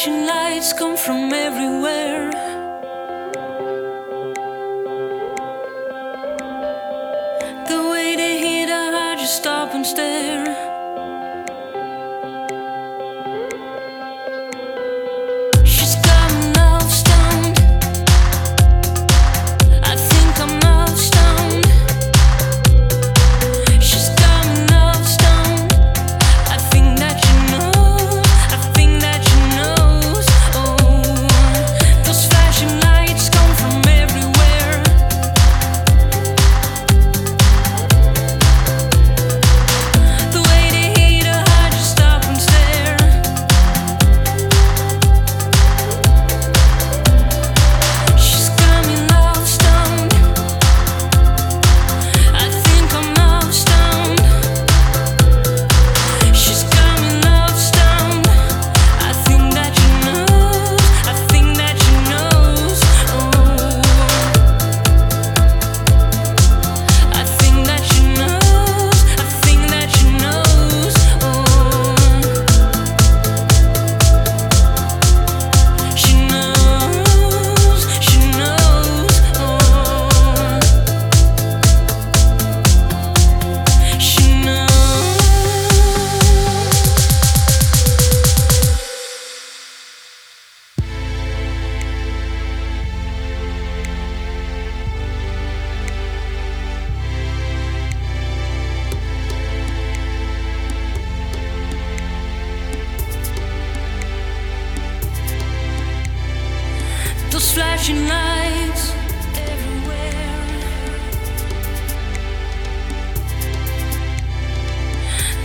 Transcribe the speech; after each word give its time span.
flashing 0.00 0.26
lights 0.26 0.72
come 0.72 0.96
from 0.96 1.30
everywhere. 1.30 1.49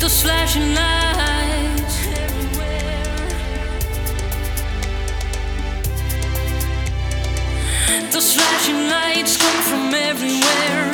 Those 0.06 0.22
flashing 0.22 0.76
lights 0.76 2.08
everywhere. 2.14 2.92
Those 8.12 8.34
flashing 8.34 8.90
lights 8.90 9.38
come 9.38 9.62
from 9.64 9.94
everywhere. 9.96 10.85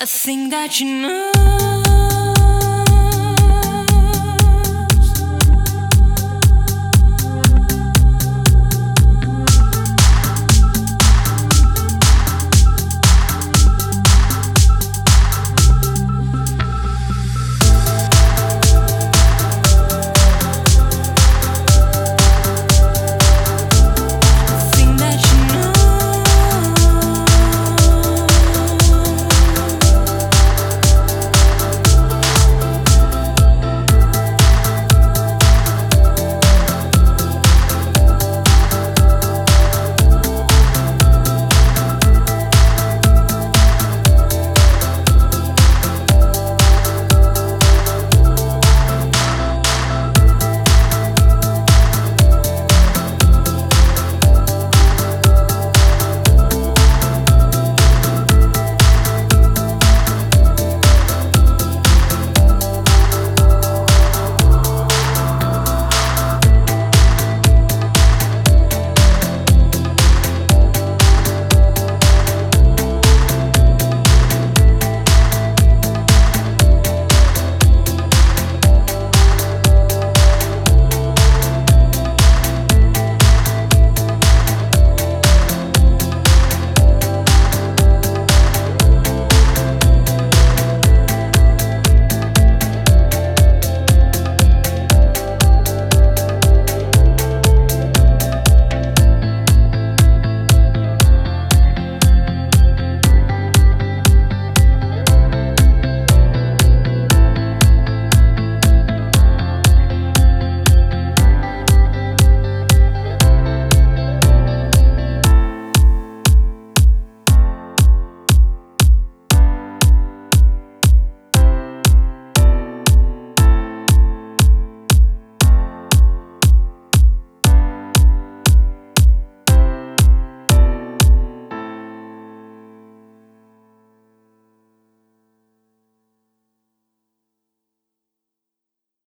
a 0.00 0.06
thing 0.06 0.48
that 0.48 0.80
you 0.80 0.86
know. 0.86 1.69